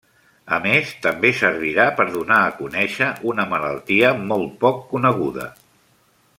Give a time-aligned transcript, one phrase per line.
[0.55, 5.51] A més, també servirà per donar a conèixer una malaltia molt poc coneguda.